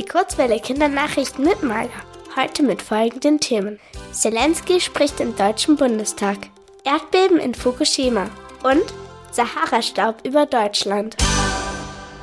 Die 0.00 0.06
Kurzwelle 0.06 0.58
Kindernachrichten 0.58 1.44
mit 1.44 1.62
Maler. 1.62 1.90
Heute 2.34 2.62
mit 2.62 2.80
folgenden 2.80 3.38
Themen. 3.38 3.78
Zelensky 4.12 4.80
spricht 4.80 5.20
im 5.20 5.36
Deutschen 5.36 5.76
Bundestag. 5.76 6.38
Erdbeben 6.84 7.38
in 7.38 7.54
Fukushima. 7.54 8.30
Und 8.62 8.82
Sahara-Staub 9.30 10.26
über 10.26 10.46
Deutschland. 10.46 11.18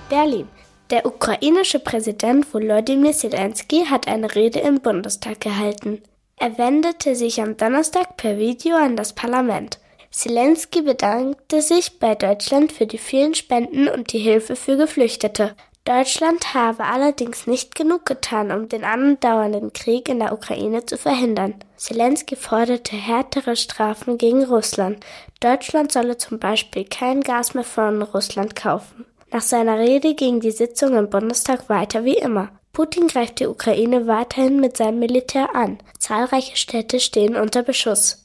Berlin. 0.10 0.48
Der 0.90 1.06
ukrainische 1.06 1.78
Präsident 1.78 2.52
Volodymyr 2.52 3.14
Zelensky 3.14 3.86
hat 3.86 4.08
eine 4.08 4.34
Rede 4.34 4.58
im 4.58 4.80
Bundestag 4.82 5.40
gehalten. 5.40 6.02
Er 6.38 6.58
wendete 6.58 7.16
sich 7.16 7.40
am 7.40 7.58
Donnerstag 7.58 8.18
per 8.18 8.40
Video 8.40 8.76
an 8.76 8.96
das 8.96 9.14
Parlament. 9.14 9.78
Zelensky 10.10 10.82
bedankte 10.82 11.62
sich 11.62 12.00
bei 12.00 12.16
Deutschland 12.16 12.72
für 12.72 12.88
die 12.88 12.98
vielen 12.98 13.36
Spenden 13.36 13.88
und 13.88 14.14
die 14.14 14.20
Hilfe 14.20 14.56
für 14.56 14.78
Geflüchtete. 14.78 15.56
Deutschland 15.88 16.54
habe 16.54 16.84
allerdings 16.84 17.48
nicht 17.48 17.74
genug 17.74 18.06
getan, 18.06 18.52
um 18.52 18.68
den 18.68 18.84
andauernden 18.84 19.72
Krieg 19.72 20.10
in 20.10 20.20
der 20.20 20.34
Ukraine 20.34 20.86
zu 20.86 20.98
verhindern. 20.98 21.56
Zelensky 21.78 22.36
forderte 22.36 22.98
härtere 22.98 23.56
Strafen 23.56 24.18
gegen 24.18 24.44
Russland. 24.44 25.06
Deutschland 25.40 25.94
solle 25.94 26.18
zum 26.18 26.40
Beispiel 26.40 26.84
kein 26.84 27.22
Gas 27.22 27.54
mehr 27.54 27.64
von 27.64 28.02
Russland 28.02 28.54
kaufen. 28.54 29.06
Nach 29.32 29.42
seiner 29.42 29.80
Rede 29.80 30.14
ging 30.14 30.42
die 30.42 30.52
Sitzung 30.52 30.98
im 30.98 31.10
Bundestag 31.10 31.70
weiter 31.70 32.04
wie 32.04 32.18
immer. 32.18 32.50
Putin 32.74 33.08
greift 33.08 33.40
die 33.40 33.48
Ukraine 33.48 34.08
weiterhin 34.08 34.60
mit 34.60 34.76
seinem 34.76 35.00
Militär 35.00 35.56
an. 35.56 35.78
Zahlreiche 36.00 36.58
Städte 36.58 37.00
stehen 37.00 37.38
unter 37.38 37.64
Beschuss. 37.64 38.22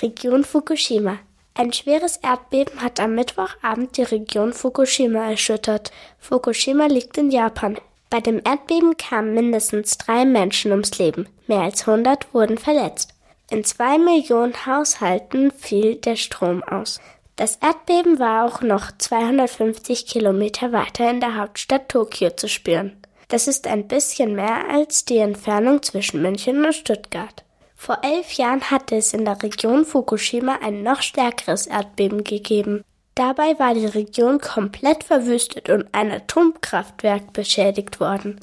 Region 0.00 0.44
Fukushima. 0.44 1.18
Ein 1.62 1.72
schweres 1.72 2.16
Erdbeben 2.16 2.82
hat 2.82 2.98
am 2.98 3.14
Mittwochabend 3.14 3.96
die 3.96 4.02
Region 4.02 4.52
Fukushima 4.52 5.30
erschüttert. 5.30 5.92
Fukushima 6.18 6.86
liegt 6.86 7.16
in 7.18 7.30
Japan. 7.30 7.78
Bei 8.10 8.20
dem 8.20 8.40
Erdbeben 8.44 8.96
kamen 8.96 9.32
mindestens 9.32 9.96
drei 9.96 10.24
Menschen 10.24 10.72
ums 10.72 10.98
Leben. 10.98 11.28
Mehr 11.46 11.60
als 11.60 11.86
100 11.86 12.34
wurden 12.34 12.58
verletzt. 12.58 13.14
In 13.48 13.62
zwei 13.62 13.96
Millionen 13.96 14.66
Haushalten 14.66 15.52
fiel 15.52 15.94
der 15.94 16.16
Strom 16.16 16.64
aus. 16.64 17.00
Das 17.36 17.58
Erdbeben 17.62 18.18
war 18.18 18.44
auch 18.44 18.62
noch 18.62 18.90
250 18.98 20.06
Kilometer 20.06 20.72
weiter 20.72 21.08
in 21.08 21.20
der 21.20 21.36
Hauptstadt 21.36 21.88
Tokio 21.88 22.30
zu 22.30 22.48
spüren. 22.48 22.96
Das 23.28 23.46
ist 23.46 23.68
ein 23.68 23.86
bisschen 23.86 24.34
mehr 24.34 24.68
als 24.68 25.04
die 25.04 25.18
Entfernung 25.18 25.80
zwischen 25.80 26.22
München 26.22 26.64
und 26.64 26.74
Stuttgart. 26.74 27.44
Vor 27.84 27.98
elf 28.02 28.34
Jahren 28.34 28.70
hatte 28.70 28.94
es 28.94 29.12
in 29.12 29.24
der 29.24 29.42
Region 29.42 29.84
Fukushima 29.84 30.60
ein 30.62 30.84
noch 30.84 31.02
stärkeres 31.02 31.66
Erdbeben 31.66 32.22
gegeben. 32.22 32.84
Dabei 33.16 33.58
war 33.58 33.74
die 33.74 33.86
Region 33.86 34.38
komplett 34.38 35.02
verwüstet 35.02 35.68
und 35.68 35.88
ein 35.90 36.12
Atomkraftwerk 36.12 37.32
beschädigt 37.32 37.98
worden. 37.98 38.38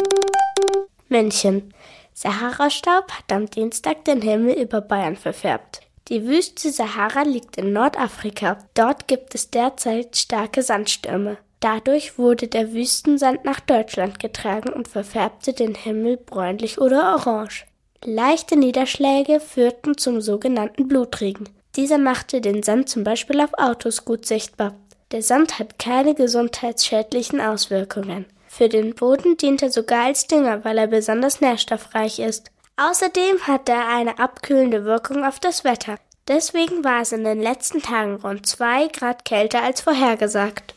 München. 1.08 1.74
Sahara-Staub 2.14 3.10
hat 3.14 3.32
am 3.32 3.50
Dienstag 3.50 4.04
den 4.04 4.22
Himmel 4.22 4.56
über 4.56 4.82
Bayern 4.82 5.16
verfärbt. 5.16 5.84
Die 6.10 6.28
Wüste 6.28 6.70
Sahara 6.70 7.22
liegt 7.22 7.56
in 7.56 7.72
Nordafrika. 7.72 8.58
Dort 8.74 9.08
gibt 9.08 9.36
es 9.36 9.50
derzeit 9.52 10.18
starke 10.18 10.64
Sandstürme. 10.64 11.38
Dadurch 11.62 12.18
wurde 12.18 12.50
der 12.50 12.74
Wüstensand 12.74 13.46
nach 13.46 13.62
Deutschland 13.62 14.20
getragen 14.20 14.74
und 14.74 14.90
verfärbte 14.90 15.54
den 15.54 15.76
Himmel 15.76 16.18
bräunlich 16.18 16.82
oder 16.82 17.16
orange. 17.16 17.66
Leichte 18.06 18.56
Niederschläge 18.56 19.42
führten 19.42 19.98
zum 19.98 20.22
sogenannten 20.22 20.88
Blutregen. 20.88 21.50
Dieser 21.76 21.98
machte 21.98 22.40
den 22.40 22.64
Sand 22.64 22.88
zum 22.88 23.04
Beispiel 23.04 23.42
auf 23.42 23.54
Autos 23.58 24.06
gut 24.06 24.26
sichtbar. 24.26 24.76
Der 25.12 25.22
Sand 25.22 25.60
hat 25.60 25.80
keine 25.80 26.16
gesundheitsschädlichen 26.16 27.42
Auswirkungen. 27.42 28.26
Für 28.48 28.70
den 28.70 28.96
Boden 28.96 29.36
dient 29.36 29.62
er 29.62 29.70
sogar 29.70 30.06
als 30.06 30.28
Dünger, 30.28 30.64
weil 30.64 30.78
er 30.78 30.88
besonders 30.88 31.42
nährstoffreich 31.42 32.20
ist. 32.20 32.52
Außerdem 32.78 33.42
hat 33.42 33.68
er 33.68 33.90
eine 33.90 34.18
abkühlende 34.18 34.86
Wirkung 34.86 35.26
auf 35.26 35.40
das 35.40 35.66
Wetter. 35.66 35.98
Deswegen 36.30 36.86
war 36.86 37.02
es 37.02 37.12
in 37.12 37.26
den 37.26 37.42
letzten 37.42 37.82
Tagen 37.82 38.16
rund 38.16 38.46
zwei 38.46 38.88
Grad 38.88 39.26
kälter 39.26 39.62
als 39.62 39.82
vorhergesagt. 39.82 40.74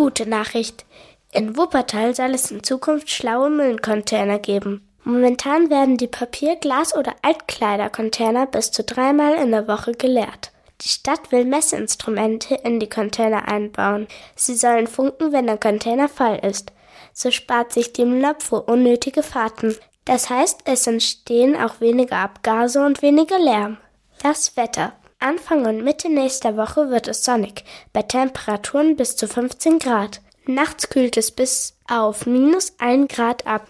Gute 0.00 0.26
Nachricht. 0.26 0.86
In 1.30 1.58
Wuppertal 1.58 2.14
soll 2.14 2.32
es 2.32 2.50
in 2.50 2.64
Zukunft 2.64 3.10
schlaue 3.10 3.50
Müllcontainer 3.50 4.38
geben. 4.38 4.88
Momentan 5.04 5.68
werden 5.68 5.98
die 5.98 6.06
Papier-, 6.06 6.56
Glas- 6.56 6.96
oder 6.96 7.14
Altkleidercontainer 7.20 8.46
bis 8.46 8.70
zu 8.70 8.82
dreimal 8.82 9.34
in 9.34 9.50
der 9.50 9.68
Woche 9.68 9.92
geleert. 9.92 10.52
Die 10.80 10.88
Stadt 10.88 11.30
will 11.32 11.44
Messinstrumente 11.44 12.54
in 12.54 12.80
die 12.80 12.88
Container 12.88 13.46
einbauen. 13.46 14.08
Sie 14.36 14.54
sollen 14.54 14.86
funken, 14.86 15.32
wenn 15.32 15.46
der 15.46 15.58
Container 15.58 16.08
voll 16.08 16.40
ist. 16.42 16.72
So 17.12 17.30
spart 17.30 17.74
sich 17.74 17.92
die 17.92 18.06
Müllabfuhr 18.06 18.70
unnötige 18.70 19.22
Fahrten. 19.22 19.76
Das 20.06 20.30
heißt, 20.30 20.60
es 20.64 20.86
entstehen 20.86 21.54
auch 21.54 21.82
weniger 21.82 22.16
Abgase 22.16 22.82
und 22.86 23.02
weniger 23.02 23.38
Lärm. 23.38 23.76
Das 24.22 24.56
Wetter. 24.56 24.94
Anfang 25.22 25.66
und 25.66 25.84
Mitte 25.84 26.08
nächster 26.08 26.56
Woche 26.56 26.88
wird 26.88 27.06
es 27.06 27.24
sonnig, 27.24 27.64
bei 27.92 28.00
Temperaturen 28.00 28.96
bis 28.96 29.16
zu 29.16 29.28
15 29.28 29.78
Grad. 29.78 30.22
Nachts 30.46 30.88
kühlt 30.88 31.18
es 31.18 31.30
bis 31.30 31.76
auf 31.86 32.24
minus 32.24 32.72
1 32.78 33.12
Grad 33.14 33.46
ab. 33.46 33.68